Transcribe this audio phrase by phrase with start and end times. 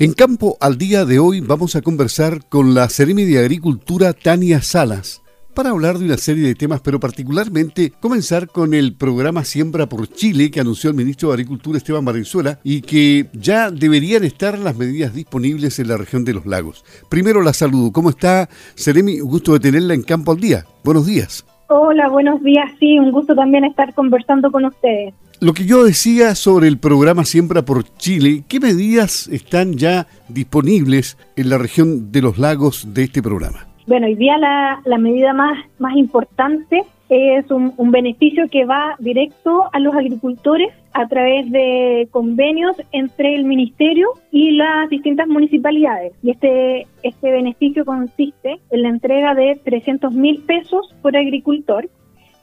[0.00, 4.62] En Campo al día de hoy vamos a conversar con la Seremi de Agricultura Tania
[4.62, 5.20] Salas
[5.54, 10.08] para hablar de una serie de temas, pero particularmente comenzar con el programa Siembra por
[10.08, 14.74] Chile que anunció el ministro de Agricultura Esteban Valenzuela y que ya deberían estar las
[14.74, 16.82] medidas disponibles en la región de los lagos.
[17.10, 17.92] Primero la saludo.
[17.92, 19.18] ¿Cómo está, Seremi?
[19.18, 20.64] Gusto de tenerla en Campo al Día.
[20.82, 21.44] Buenos días.
[21.68, 22.70] Hola, buenos días.
[22.78, 25.12] Sí, un gusto también estar conversando con ustedes.
[25.42, 31.16] Lo que yo decía sobre el programa Siembra por Chile, ¿qué medidas están ya disponibles
[31.34, 33.66] en la región de los lagos de este programa?
[33.86, 35.56] Bueno, hoy día la, medida más,
[35.96, 43.34] importante es un, beneficio que va directo a los agricultores a través de convenios entre
[43.34, 46.12] el ministerio y las distintas municipalidades.
[46.22, 51.88] Y este, este beneficio consiste en la entrega de 300 mil pesos por agricultor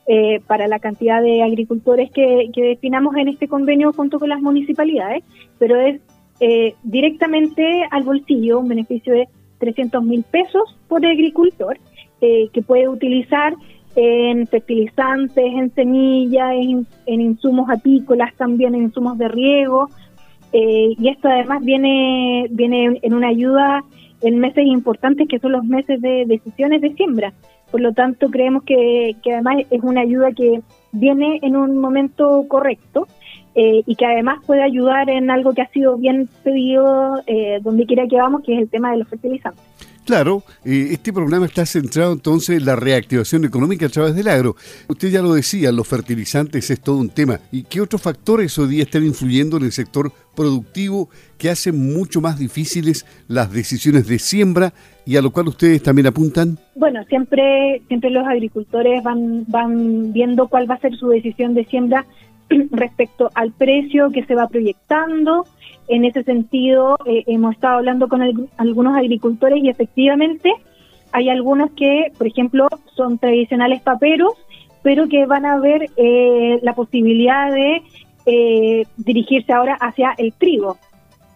[0.08, 4.42] eh, para la cantidad de agricultores que, que, definamos en este convenio junto con las
[4.42, 5.24] municipalidades,
[5.60, 6.02] pero es
[6.40, 9.28] eh, directamente al bolsillo, un beneficio de
[9.60, 11.78] 300 mil pesos por agricultor
[12.22, 13.56] eh, que puede utilizar
[13.96, 16.54] en fertilizantes, en semillas,
[17.08, 19.90] en, insumos apícolas, también en insumos de riego.
[20.54, 23.84] Eh, y esto además viene, viene en una ayuda
[24.22, 27.34] en meses importantes que son los meses de decisiones de siembra.
[27.72, 32.46] Por lo tanto, creemos que, que además es una ayuda que viene en un momento
[32.48, 33.08] correcto
[33.56, 37.86] eh, y que además puede ayudar en algo que ha sido bien pedido eh, donde
[37.86, 39.64] quiera que vamos, que es el tema de los fertilizantes.
[40.08, 44.56] Claro, eh, este programa está centrado entonces en la reactivación económica a través del agro.
[44.88, 47.42] Usted ya lo decía, los fertilizantes es todo un tema.
[47.52, 52.22] ¿Y qué otros factores hoy día están influyendo en el sector productivo que hacen mucho
[52.22, 54.72] más difíciles las decisiones de siembra
[55.06, 56.58] y a lo cual ustedes también apuntan?
[56.76, 61.66] Bueno, siempre, siempre los agricultores van, van viendo cuál va a ser su decisión de
[61.66, 62.06] siembra
[62.50, 65.46] respecto al precio que se va proyectando.
[65.88, 68.22] En ese sentido, eh, hemos estado hablando con
[68.58, 70.52] algunos agricultores y efectivamente
[71.12, 74.34] hay algunos que, por ejemplo, son tradicionales paperos,
[74.84, 77.82] pero que van a ver eh, la posibilidad de
[78.26, 80.78] eh, dirigirse ahora hacia el trigo,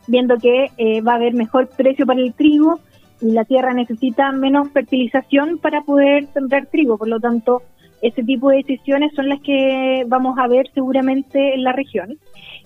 [0.08, 0.68] viendo que
[1.02, 2.80] va a haber mejor precio para el trigo
[3.22, 6.98] y la tierra necesita menos fertilización para poder sembrar trigo.
[6.98, 7.62] Por lo tanto,
[8.02, 12.18] ese tipo de decisiones son las que vamos a ver seguramente en la región.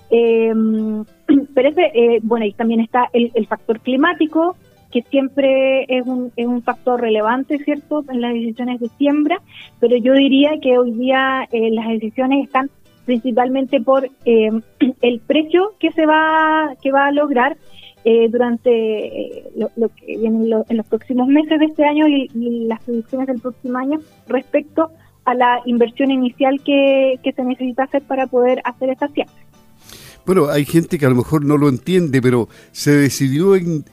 [0.09, 1.03] Em,
[1.53, 4.55] pero ese, eh, bueno, y también está el, factor climático,
[4.91, 9.41] que siempre es un, es un factor relevante, ¿cierto?, en las decisiones de siembra,
[9.79, 12.69] pero yo diría que hoy día eh, las decisiones están
[13.05, 14.61] principalmente por em,
[15.01, 17.57] el precio que se va, que va a lograr
[18.07, 22.83] eh, durante lo, que viene en, los próximos meses de este año y, y las
[22.83, 28.61] predicciones del próximo año respecto a la inversión inicial que, se necesita hacer para poder
[28.63, 29.35] hacer esta ciencia.
[30.25, 33.85] Bueno, hay gente que a lo mejor no lo entiende, pero se decidió, en,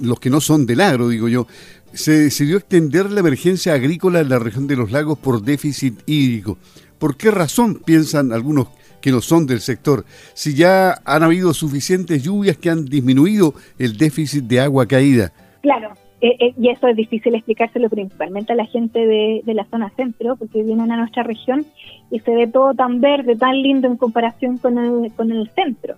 [0.00, 1.46] los que no son del agro, digo yo,
[1.92, 6.58] se decidió extender la emergencia agrícola en la región de los lagos por déficit hídrico.
[6.98, 8.68] ¿Por qué razón piensan algunos
[9.00, 10.04] que no son del sector?
[10.34, 15.32] Si ya han habido suficientes lluvias que han disminuido el déficit de agua caída.
[15.62, 19.90] Claro, eh, eh, y eso es difícil explicárselo principalmente a la gente de, la zona
[19.96, 21.66] centro, porque vienen a nuestra región
[22.12, 25.96] y se ve todo tan verde, tan lindo en comparación con el, con el centro.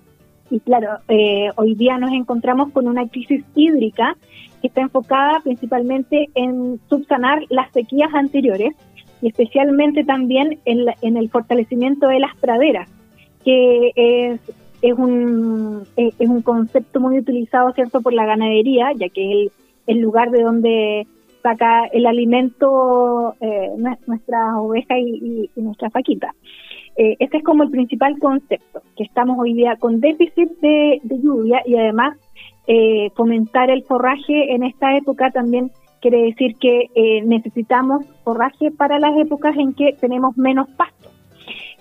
[0.50, 4.16] Y claro, eh, hoy día nos encontramos con una crisis hídrica
[4.62, 8.74] que está enfocada principalmente en subsanar las sequías anteriores
[9.20, 12.88] y especialmente también en, en el fortalecimiento de las praderas,
[13.44, 14.40] que es,
[14.80, 19.52] es, un, es un concepto muy utilizado cierto por la ganadería, ya que el
[19.86, 21.06] el lugar de donde
[21.42, 23.70] saca el alimento eh,
[24.06, 26.34] nuestras ovejas y, nuestra faquita.
[26.96, 31.60] Eh, este es como el principal concepto, que estamos hoy día con déficit de, lluvia
[31.66, 32.16] y además
[32.66, 35.70] eh, fomentar el forraje en esta época también
[36.00, 41.10] quiere decir que eh, necesitamos forraje para las épocas en que tenemos menos pasto.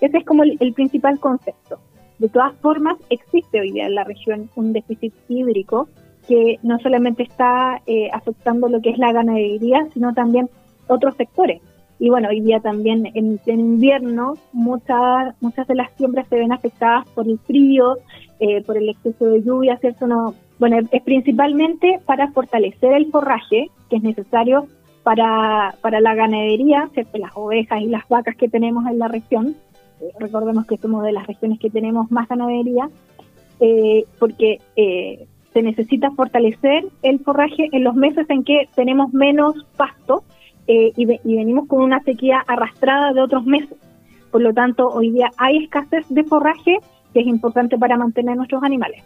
[0.00, 1.78] Ese es como el principal concepto.
[2.18, 5.88] De todas formas, existe hoy día en la región un déficit hídrico
[6.28, 10.48] que no solamente está eh, afectando lo que es la ganadería, sino también
[10.88, 11.60] otros sectores.
[11.98, 17.06] Y bueno, hoy día también en, invierno muchas muchas de las siembras se ven afectadas
[17.10, 17.96] por el frío,
[18.40, 20.06] eh, por el exceso de lluvia, ¿cierto?
[20.06, 24.66] No, bueno, es principalmente para fortalecer el forraje que es necesario
[25.02, 27.18] para, para la ganadería, ¿cierto?
[27.18, 29.54] Las ovejas y las vacas que tenemos en la región.
[30.00, 32.88] Eh, recordemos que somos de las regiones que tenemos más ganadería,
[34.18, 34.58] porque
[35.54, 40.24] se necesita fortalecer el forraje en los meses en que tenemos menos pasto
[40.66, 43.78] eh, y, venimos con una sequía arrastrada de otros meses.
[44.32, 46.78] Por lo tanto, hoy día hay escasez de forraje
[47.12, 49.02] que es importante para mantener nuestros animales.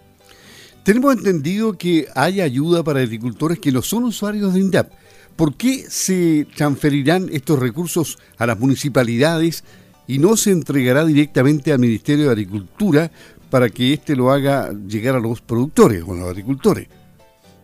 [0.84, 4.90] Tenemos entendido que hay ayuda para agricultores que no son usuarios de INDAP.
[5.36, 9.64] ¿Por qué se transferirán estos recursos a las municipalidades
[10.06, 13.10] y no se entregará directamente al Ministerio de Agricultura
[13.50, 16.88] para que éste lo haga llegar a los productores o a los agricultores?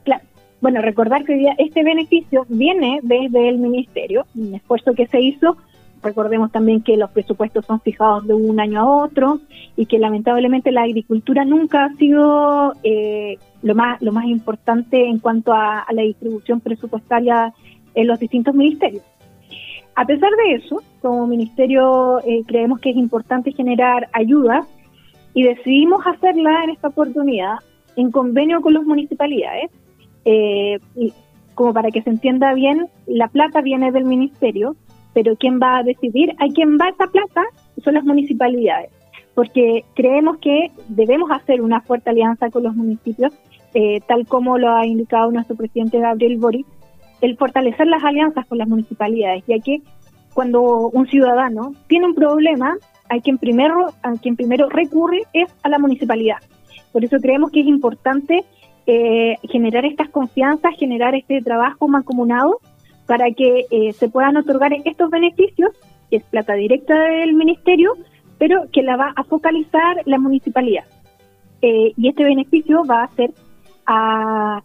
[0.04, 0.24] Claro.
[0.60, 5.56] Bueno, recordar que este beneficio viene desde el Ministerio, un esfuerzo que se hizo
[6.04, 9.40] Recordemos también que los presupuestos son fijados de un año a otro
[9.74, 15.18] y que lamentablemente la agricultura nunca ha sido eh, lo más lo más importante en
[15.18, 17.54] cuanto a, la distribución presupuestaria
[17.94, 19.02] en los distintos ministerios.
[19.94, 24.66] A pesar de eso, como ministerio eh, creemos que es importante generar ayuda
[25.34, 27.56] y decidimos hacerla en esta oportunidad
[27.96, 29.70] en convenio con las municipalidades.
[30.24, 30.78] Eh,
[31.54, 34.74] como para que se entienda bien, la plata viene del ministerio,
[35.12, 36.34] pero ¿quién va a decidir?
[36.38, 37.44] Hay quien va a esa plata
[37.82, 38.90] son las municipalidades,
[39.34, 43.32] porque creemos que debemos hacer una fuerte alianza con los municipios,
[43.74, 46.66] eh, tal como lo ha indicado nuestro presidente Gabriel Boric,
[47.20, 49.82] el fortalecer las alianzas con las municipalidades, ya que
[50.34, 52.76] cuando un ciudadano tiene un problema,
[53.08, 56.38] hay quien primero, a quien primero recurre es a la municipalidad.
[56.92, 58.44] Por eso creemos que es importante
[58.86, 62.60] eh, generar estas confianzas, generar este trabajo mancomunado
[63.06, 65.70] para que eh, se puedan otorgar estos beneficios,
[66.10, 67.94] que es plata directa del ministerio,
[68.38, 70.84] pero que la va a focalizar la municipalidad.
[71.62, 73.32] Eh, y este beneficio va a ser
[73.86, 74.62] a,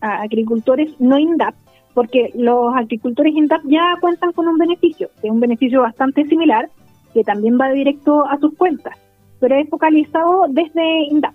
[0.00, 1.54] agricultores no INDAP,
[1.94, 6.68] porque los agricultores INDAP ya cuentan con un beneficio, que es un beneficio bastante similar,
[7.16, 8.94] que también va directo a sus cuentas,
[9.40, 11.32] pero es focalizado desde INDAP,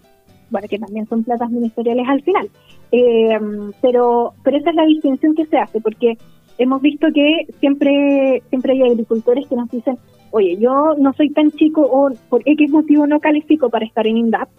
[0.52, 2.52] bueno, que también son platas ministeriales al final.
[2.92, 3.40] Eh,
[3.82, 6.20] pero, pero esa es la distinción que se hace, porque
[6.60, 9.98] hemos visto que siempre, siempre hay agricultores que nos dicen,
[10.30, 14.18] oye, yo no soy tan chico o por X motivo no califico para estar en
[14.18, 14.50] INDAP,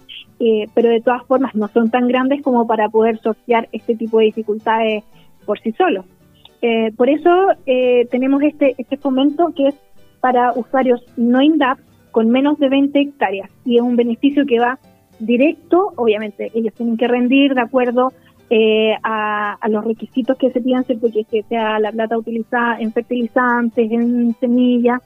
[0.41, 4.19] eh, pero de todas formas no son tan grandes como para poder sortear este tipo
[4.19, 5.05] de dificultades
[5.47, 6.05] por sí solos.
[6.63, 7.31] Eh, por eso
[7.67, 9.75] eh, tenemos este, este fomento que es
[10.23, 11.79] para usuarios no INDAP
[12.13, 14.79] con menos de 20 hectáreas y es un beneficio que va
[15.19, 18.13] directo, obviamente ellos tienen que rendir de acuerdo
[18.55, 23.91] eh, a, los requisitos que se pidan, porque que sea la plata utilizada en fertilizantes,
[23.91, 25.01] en semillas,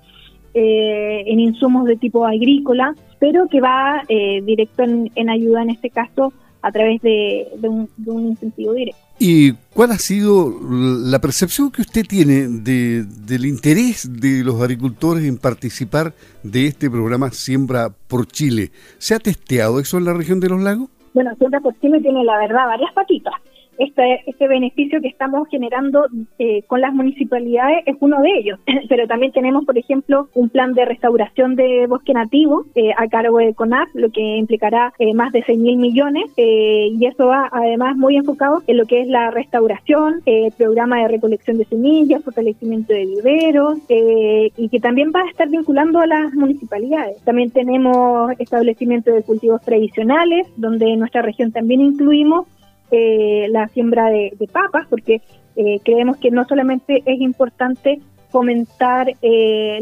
[0.53, 5.91] eh, en insumos de tipo agrícola, pero que va eh, directo en, ayuda en este
[5.91, 9.06] caso a través de, un, incentivo directo.
[9.19, 15.25] ¿Y cuál ha sido la percepción que usted tiene de, del interés de los agricultores
[15.25, 18.73] en participar de este programa Siembra por Chile?
[18.99, 20.91] ¿Se ha testeado eso en la región de los lagos?
[21.17, 23.33] bueno, Siembra por Chile tiene la verdad varias patitas.
[23.79, 26.07] Este, este beneficio que estamos generando
[26.39, 28.59] eh, con las municipalidades es uno de ellos,
[28.89, 33.39] pero también tenemos, por ejemplo, un plan de restauración de bosque nativo eh, a cargo
[33.39, 37.97] de CONAF, lo que implicará eh, más de 6 mil millones, y eso va además
[37.97, 40.23] muy enfocado en lo que es la restauración,
[40.57, 46.01] programa de recolección de semillas, fortalecimiento de viveros, y que también va a estar vinculando
[46.01, 47.23] a las municipalidades.
[47.25, 52.47] También tenemos establecimiento de cultivos tradicionales, donde en nuestra región también incluimos
[52.91, 55.21] eh, la siembra de, papas, porque
[55.57, 58.01] eh, creemos que no solamente es importante
[58.31, 59.79] fomentar eh,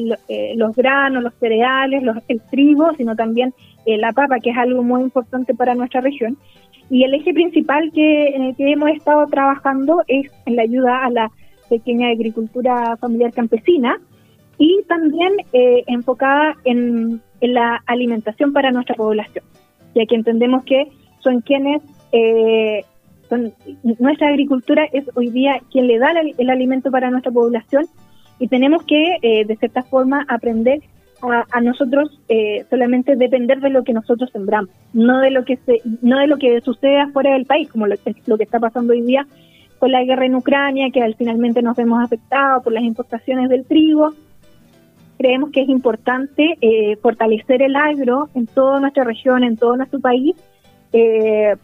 [0.56, 3.52] los granos, los cereales, los, el trigo, sino también
[3.87, 6.38] la papa, que es algo muy importante para nuestra región.
[6.88, 11.04] Y el eje principal que, en el que hemos estado trabajando es en la ayuda
[11.04, 11.30] a la
[11.68, 14.00] pequeña agricultura familiar campesina
[14.56, 15.32] y también
[15.87, 19.44] enfocada en, en, la alimentación para nuestra población,
[19.94, 20.88] ya que entendemos que
[21.20, 21.82] son quienes
[22.16, 22.84] eh,
[23.99, 27.87] nuestra agricultura es hoy día quien le da el, alimento para nuestra población
[28.38, 30.81] y tenemos que, eh, de cierta forma, aprender
[31.50, 35.81] a, nosotros eh, solamente depender de lo que nosotros sembramos, no de lo que se,
[36.02, 37.95] no de lo que sucede afuera del país, como lo,
[38.26, 39.26] lo que está pasando hoy día
[39.78, 43.64] con la guerra en Ucrania, que al finalmente nos vemos afectados por las importaciones del
[43.64, 44.12] trigo.
[45.16, 50.00] Creemos que es importante eh, fortalecer el agro en toda nuestra región, en todo nuestro
[50.00, 50.37] país,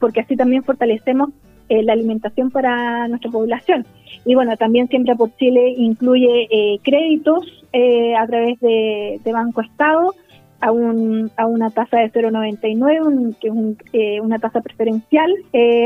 [0.00, 1.30] porque así también fortalecemos
[1.70, 3.86] eh, la alimentación para nuestra población.
[4.24, 10.12] Y bueno, también Siempre por Chile incluye eh, créditos eh, a través de, Banco Estado
[10.60, 15.32] a, un, a una tasa de 0,99, que es una tasa preferencial,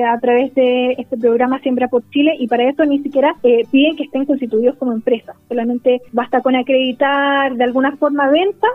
[0.08, 4.04] a través de este programa Siembra por Chile, y para eso ni siquiera piden que
[4.04, 8.68] estén constituidos como empresa, solamente basta con acreditar de alguna forma venta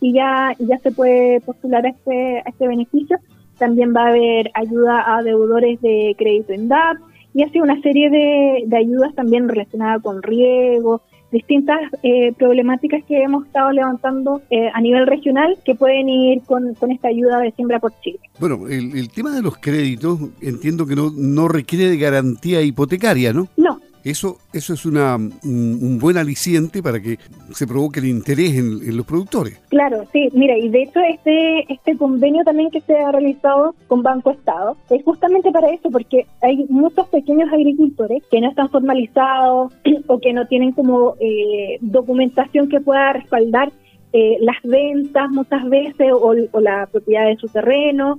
[0.00, 3.18] y ya, ya se puede postular a este, a este beneficio
[3.62, 6.96] también va a haber ayuda a deudores de crédito en DAP
[7.32, 11.00] y así una serie de, ayudas también relacionadas con riego,
[11.30, 16.74] distintas eh, problemáticas que hemos estado levantando eh, a nivel regional que pueden ir con,
[16.90, 18.18] esta ayuda de Siembra por Chile.
[18.40, 23.32] Bueno, el, el, tema de los créditos entiendo que no, no requiere de garantía hipotecaria,
[23.32, 23.46] ¿no?
[23.56, 27.18] No, eso, eso es una, un, buen aliciente para que
[27.52, 29.60] se provoque el interés en, los productores.
[29.68, 34.02] Claro, sí, mira, y de hecho este, este convenio también que se ha realizado con
[34.02, 39.72] Banco Estado es justamente para eso, porque hay muchos pequeños agricultores que no están formalizados
[40.08, 43.72] o que no tienen como eh, documentación que pueda respaldar
[44.12, 48.18] eh, las ventas muchas veces o, la propiedad de su terreno.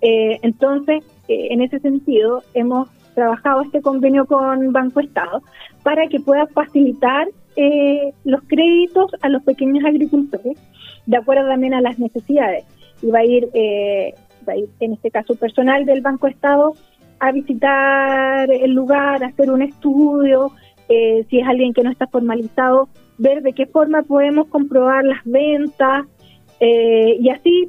[0.00, 5.42] Eh, entonces, en ese sentido, hemos trabajado este convenio con Banco Estado
[5.82, 10.56] para que pueda facilitar eh, los créditos a los pequeños agricultores
[11.06, 12.64] de acuerdo también a las necesidades.
[13.02, 14.14] Y va a ir, eh,
[14.48, 16.74] va a ir en este caso personal del Banco Estado
[17.18, 20.52] a visitar el lugar, a hacer un estudio,
[20.88, 25.24] eh, si es alguien que no está formalizado, ver de qué forma podemos comprobar las
[25.24, 26.06] ventas
[26.60, 27.68] y así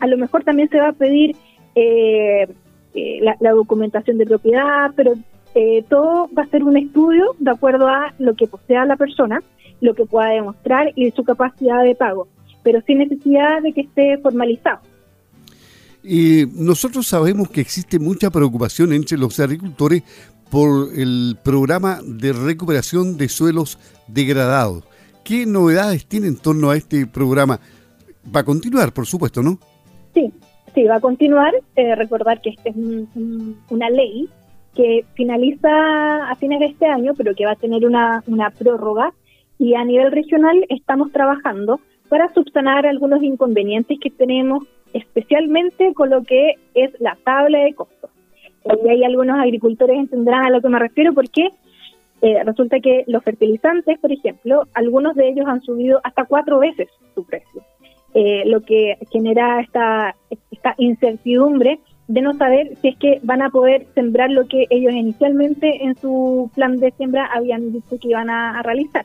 [0.00, 1.36] a lo mejor también se va a pedir
[2.96, 5.12] eh, la, documentación de propiedad, pero
[5.54, 9.42] eh, todo va a ser un estudio de acuerdo a lo que posea la persona,
[9.82, 12.26] lo que pueda demostrar y su capacidad de pago,
[12.62, 14.80] pero sin necesidad de que esté formalizado.
[16.02, 20.02] Y nosotros sabemos que existe mucha preocupación entre los agricultores
[20.50, 24.84] por el programa de recuperación de suelos degradados.
[25.22, 27.60] ¿Qué novedades tiene en torno a este programa?
[28.34, 29.58] Va a continuar, por supuesto, ¿no?
[30.14, 30.32] Sí,
[30.76, 31.54] Sí, va a continuar.
[31.74, 34.28] Eh, recordar que esta es una ley
[34.74, 38.22] que finaliza a fines de este año, pero que va a tener una,
[38.58, 39.14] prórroga.
[39.58, 41.80] Y a nivel regional estamos trabajando
[42.10, 48.10] para subsanar algunos inconvenientes que tenemos, especialmente con lo que es la tabla de costos.
[48.84, 51.48] Y hay algunos agricultores entenderán a lo que me refiero porque
[52.20, 56.90] eh, resulta que los fertilizantes, por ejemplo, algunos de ellos han subido hasta cuatro veces
[57.14, 57.62] su precio.
[58.18, 60.16] Eh, lo que genera esta,
[60.78, 65.84] incertidumbre de no saber si es que van a poder sembrar lo que ellos inicialmente
[65.84, 69.04] en su plan de siembra habían dicho que iban a, realizar.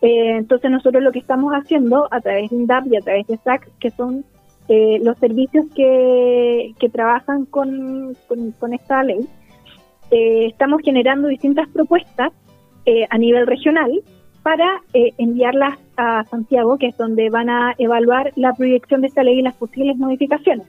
[0.00, 3.36] Eh, entonces nosotros lo que estamos haciendo a través de INDAP y a través de
[3.38, 4.24] SAC, que son
[4.68, 9.26] eh, los servicios que, que trabajan con, con, esta ley,
[10.12, 12.32] estamos generando distintas propuestas
[13.10, 13.90] a nivel regional
[14.46, 19.24] para eh, enviarlas a Santiago, que es donde van a evaluar la proyección de esta
[19.24, 20.68] ley y las posibles modificaciones.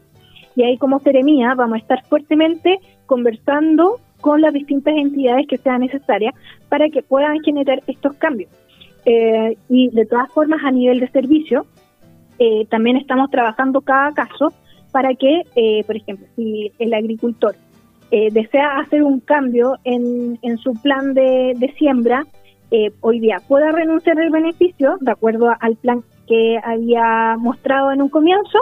[0.55, 5.81] Y ahí como Seremía vamos a estar fuertemente conversando con las distintas entidades que sean
[5.81, 6.33] necesarias
[6.69, 8.49] para que puedan generar estos cambios.
[9.05, 11.67] Eh, y de todas formas, a nivel de servicio,
[12.39, 14.53] eh, también estamos trabajando cada caso
[14.91, 15.43] para que,
[15.85, 17.53] por ejemplo, si el agricultor
[18.09, 22.25] desea hacer un cambio en, su plan de siembra,
[22.71, 28.01] eh, hoy día pueda renunciar al beneficio de acuerdo al plan que había mostrado en
[28.01, 28.59] un comienzo,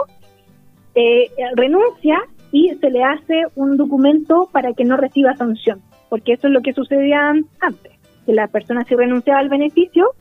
[0.94, 2.20] eh, renuncia
[2.52, 6.62] y se le hace un documento para que no reciba sanción, porque eso es lo
[6.62, 7.92] que sucedía antes,
[8.24, 10.12] que la persona si renunciaba al beneficio,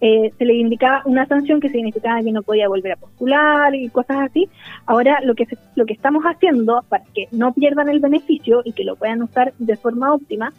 [0.00, 3.88] eh, se le indicaba una sanción que significaba que no podía volver a postular y
[3.88, 4.48] cosas así.
[4.84, 8.84] Ahora lo que lo que estamos haciendo para que no pierdan el beneficio y que
[8.84, 10.52] lo puedan usar de forma óptima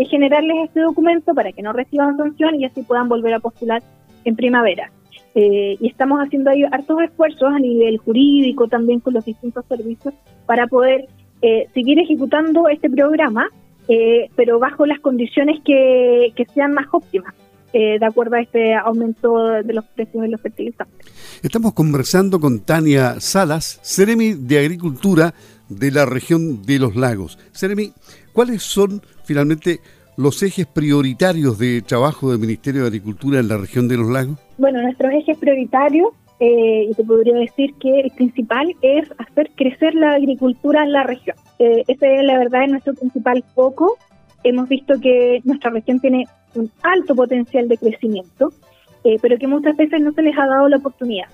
[0.00, 3.82] es generarles este documento para que no reciban sanción y así puedan volver a postular
[4.24, 4.90] en primavera.
[5.34, 10.14] Eh, y estamos haciendo ahí hartos esfuerzos a nivel jurídico, también con los distintos servicios,
[10.46, 11.06] para poder
[11.42, 13.48] eh, seguir ejecutando este programa,
[13.88, 17.34] eh, pero bajo las condiciones que, sean más óptimas.
[17.72, 21.06] de acuerdo a este aumento de los precios de los fertilizantes.
[21.40, 25.34] Estamos conversando con Tania Salas, Ceremi de Agricultura
[25.68, 27.38] de la región de los lagos.
[27.52, 27.92] Ceremi,
[28.40, 29.80] ¿cuáles son finalmente
[30.16, 34.38] los ejes prioritarios de trabajo del Ministerio de Agricultura en la región de los lagos?
[34.56, 39.94] Bueno, nuestros ejes prioritarios, eh, y te podría decir que el principal es hacer crecer
[39.94, 41.36] la agricultura en la región.
[41.58, 43.98] Eh, ese es la verdad es nuestro principal foco.
[44.42, 48.54] Hemos visto que nuestra región tiene un alto potencial de crecimiento,
[49.04, 51.26] eh, pero que muchas veces no se les ha dado la oportunidad.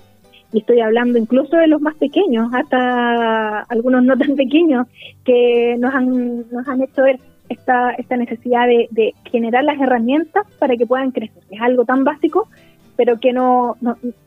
[0.53, 4.87] Y estoy hablando incluso de los más pequeños, hasta algunos no tan pequeños,
[5.25, 10.75] que nos han, nos han hecho ver esta, esta necesidad de, generar las herramientas para
[10.75, 11.43] que puedan crecer.
[11.49, 12.47] Es algo tan básico,
[12.95, 13.75] pero que no,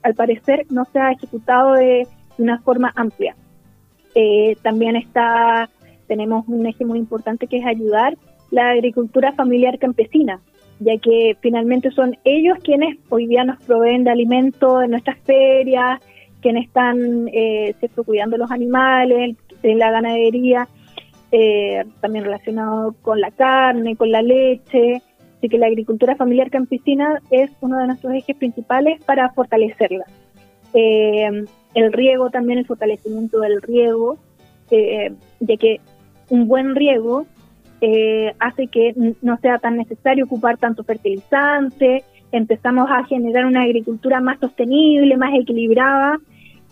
[0.03, 2.07] al parecer no se ha ejecutado de,
[2.39, 3.37] una forma amplia.
[4.15, 5.69] Eh, también está,
[6.09, 8.17] tenemos un eje muy importante que es ayudar
[8.51, 10.41] la agricultura familiar campesina,
[10.81, 16.01] ya que finalmente son ellos quienes hoy día nos proveen de alimento en nuestras ferias,
[16.43, 20.69] quienes están eh, cuidando los animales, en la ganadería,
[21.33, 25.03] eh, también relacionado con la carne, con la leche,
[25.41, 30.05] Así que la agricultura familiar campesina es uno de nuestros ejes principales para fortalecerla.
[30.75, 34.19] Eh, el riego también, el fortalecimiento del riego,
[34.71, 35.81] eh, ya que
[36.29, 37.25] un buen riego
[37.81, 44.21] eh, hace que no sea tan necesario ocupar tanto fertilizante, empezamos a generar una agricultura
[44.21, 46.19] más sostenible, más equilibrada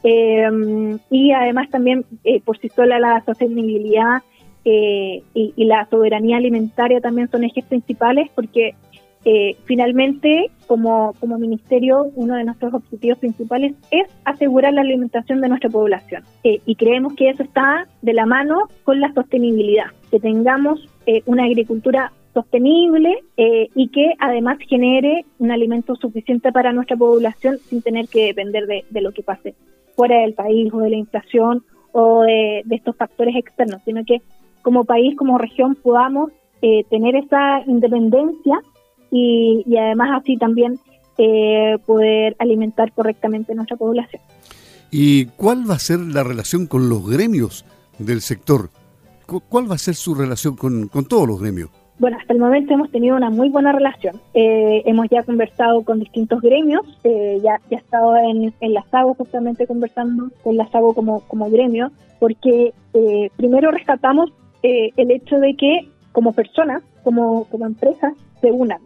[0.04, 2.04] y además también
[2.44, 4.22] por sí sola la sostenibilidad
[4.64, 8.76] y, y, la soberanía alimentaria también son ejes principales porque
[9.24, 15.48] eh, finalmente, como, como ministerio, uno de nuestros objetivos principales es asegurar la alimentación de
[15.48, 16.22] nuestra población.
[16.44, 21.22] Eh, y creemos que eso está de la mano con la sostenibilidad, que tengamos eh,
[21.26, 28.06] una agricultura sostenible y que además genere un alimento suficiente para nuestra población sin tener
[28.06, 29.56] que depender de, lo que pase
[29.96, 34.22] fuera del país o de la inflación o de, de estos factores externos, sino que
[34.62, 38.60] como país, como región, podamos tener esa independencia
[39.10, 40.78] y, además así también
[41.16, 44.22] eh, poder alimentar correctamente nuestra población.
[44.90, 47.64] ¿Y cuál va a ser la relación con los gremios
[47.98, 48.70] del sector?
[49.48, 51.70] ¿Cuál va a ser su relación con, todos los gremios?
[51.98, 54.20] Bueno, hasta el momento hemos tenido una muy buena relación.
[54.34, 58.84] Eh, hemos ya conversado con distintos gremios, eh, ya, ya he estado en, en la
[58.90, 62.72] SAGO justamente conversando con la SAGO como, como gremio, porque
[63.36, 64.30] primero rescatamos
[64.62, 68.80] el hecho de que como personas, como, como empresas, se unan.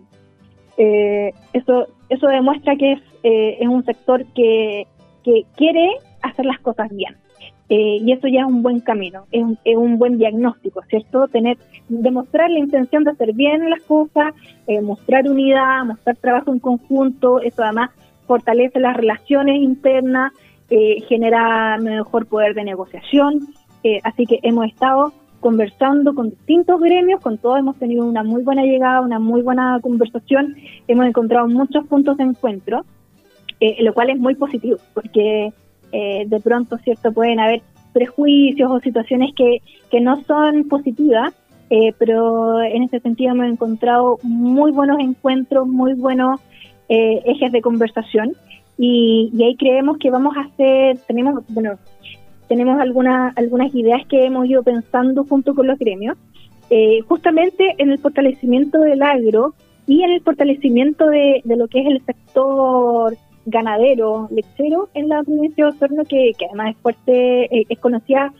[0.76, 4.86] Eh, eso, eso demuestra que es, eh, es un sector que,
[5.24, 5.90] que, quiere
[6.22, 7.16] hacer las cosas bien.
[7.74, 11.26] Eh, y eso ya es un buen camino, es un, es un, buen diagnóstico, ¿cierto?
[11.28, 11.56] Tener,
[11.88, 14.34] demostrar la intención de hacer bien las cosas,
[14.82, 17.90] mostrar unidad, mostrar trabajo en conjunto, eso además
[18.26, 20.32] fortalece las relaciones internas,
[21.08, 23.40] genera mejor poder de negociación,
[24.04, 25.12] así que hemos estado
[25.42, 29.78] conversando con distintos gremios, con todos hemos tenido una muy buena llegada, una muy buena
[29.82, 30.54] conversación,
[30.88, 32.84] hemos encontrado muchos puntos de encuentro,
[33.60, 35.52] eh, lo cual es muy positivo, porque
[35.92, 37.62] eh, de pronto, ¿cierto?, pueden haber
[37.92, 41.34] prejuicios o situaciones que, que no son positivas,
[41.70, 46.40] eh, pero en ese sentido hemos encontrado muy buenos encuentros, muy buenos
[46.88, 48.32] ejes de conversación,
[48.76, 51.78] y, y ahí creemos que vamos a hacer, tenemos, bueno,
[52.48, 56.18] tenemos algunas algunas ideas que hemos ido pensando junto con los gremios,
[56.68, 59.54] eh, justamente en el fortalecimiento del agro
[59.86, 65.64] y en el fortalecimiento de, lo que es el sector ganadero, lechero en la provincia
[65.64, 68.32] de Osorno, que, además es fuerte, eh, es conocida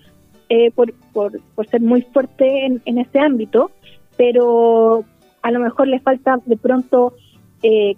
[0.49, 3.71] eh, por, por, por, ser muy fuerte en, en, ese ámbito,
[4.17, 5.05] pero
[5.43, 7.15] a lo mejor le falta de pronto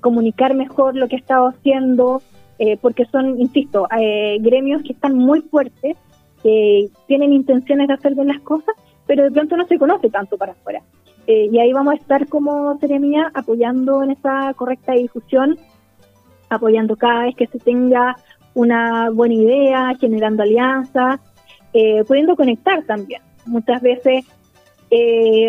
[0.01, 2.21] comunicar mejor lo que ha estado haciendo,
[2.59, 5.97] eh, porque son, insisto, eh, gremios que están muy fuertes,
[6.43, 8.75] que tienen intenciones de hacer bien cosas,
[9.07, 10.83] pero de pronto no se conoce tanto para afuera.
[11.27, 15.59] Eh, y ahí vamos a estar como Seremía apoyando en esa correcta difusión,
[16.49, 18.17] apoyando cada vez que se tenga
[18.55, 21.21] una buena idea, generando alianzas,
[22.07, 23.21] pudiendo conectar también.
[23.47, 24.25] Muchas veces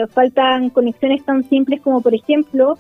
[0.09, 2.79] faltan conexiones tan simples como, por ejemplo,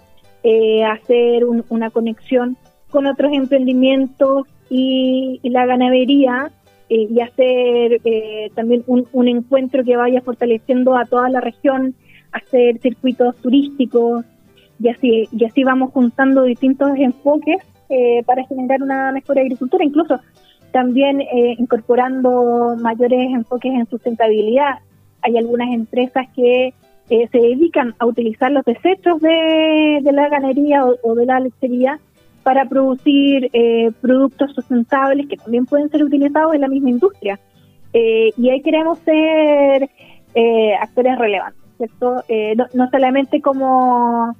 [0.83, 2.57] hacer una conexión
[2.89, 6.51] con otros emprendimientos y, la ganadería
[6.89, 11.95] eh, y hacer eh, también un, encuentro que vaya fortaleciendo a toda la región,
[12.31, 14.25] hacer circuitos turísticos
[14.79, 17.57] y así, y así vamos juntando distintos enfoques
[17.89, 20.19] eh, para generar una mejor agricultura, incluso
[20.71, 21.21] también
[21.57, 24.79] incorporando mayores enfoques en sustentabilidad.
[25.21, 26.73] Hay algunas empresas que
[27.07, 31.97] se dedican a utilizar los desechos de, la ganadería o de la lechería
[32.45, 37.39] para producir eh, productos sustentables que también pueden ser utilizados en la misma industria.
[37.91, 39.89] Eh, y ahí queremos ser
[40.35, 42.23] eh, actores relevantes, ¿cierto?
[42.75, 44.35] No, solamente como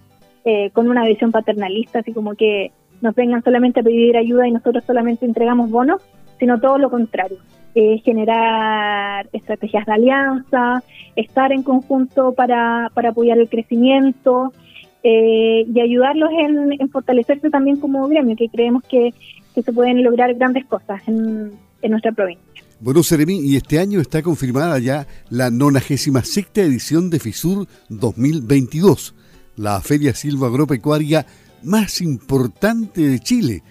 [0.74, 4.84] con una visión paternalista, así como que nos vengan solamente a pedir ayuda y nosotros
[4.86, 6.02] solamente entregamos bonos,
[6.40, 7.38] sino todo lo contrario.
[8.04, 10.82] generar estrategias de alianza,
[11.16, 14.54] estar en conjunto para, para apoyar el crecimiento,
[15.08, 19.14] eh, y ayudarlos en, fortalecerse también como gremio, que creemos que,
[19.54, 21.52] se pueden lograr grandes cosas en,
[21.88, 22.44] nuestra provincia.
[22.80, 29.14] Bueno, Seremi, y este año está confirmada ya la 96 edición de FISUR 2022,
[29.58, 31.28] la feria silvagropecuaria
[31.66, 33.64] más importante de Chile.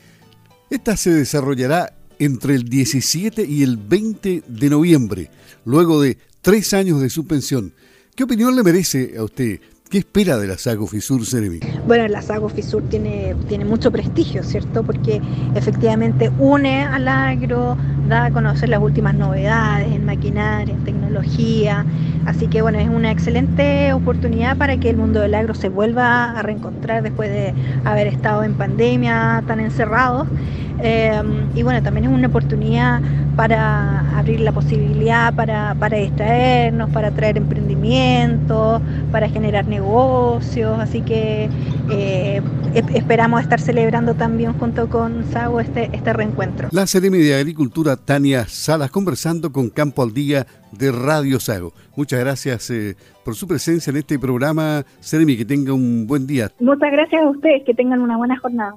[0.70, 5.30] Esta se desarrollará entre el 17 y el 20 de noviembre,
[5.64, 7.72] luego de tres años de suspensión.
[8.14, 11.60] ¿Qué opinión le merece a usted, ¿Qué espera de la Sago Fisur Cerevi?
[11.86, 14.82] Bueno, la Sago Fisur tiene, tiene mucho prestigio, ¿cierto?
[14.82, 15.20] Porque
[15.54, 17.76] efectivamente une al agro,
[18.08, 21.03] da a conocer las últimas novedades en maquinaria, en tecnología
[22.26, 26.38] Así que bueno, es una excelente oportunidad para que el mundo del agro se vuelva
[26.38, 27.52] a reencontrar después de
[27.84, 30.26] haber estado en pandemia tan encerrados.
[30.82, 33.00] Em, y bueno, también es una oportunidad
[33.36, 37.38] para abrir la posibilidad para, para distraernos, para traer
[37.84, 40.78] emprendimientos, para generar negocios.
[40.78, 41.48] Así que
[41.90, 42.42] eh,
[42.94, 46.68] esperamos estar celebrando también junto con SAGO este, este reencuentro.
[46.72, 51.72] La Seremi de Agricultura Tania Salas conversando con Campo al Día de Radio Sago.
[51.96, 54.84] Muchas gracias eh, por su presencia en este programa.
[55.00, 56.50] Seremi, que tenga un buen día.
[56.60, 58.74] Muchas gracias a ustedes, que tengan una buena jornada.